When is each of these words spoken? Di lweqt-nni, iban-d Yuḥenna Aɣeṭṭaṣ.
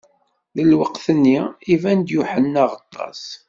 Di 0.55 0.63
lweqt-nni, 0.71 1.39
iban-d 1.73 2.07
Yuḥenna 2.13 2.59
Aɣeṭṭaṣ. 2.65 3.23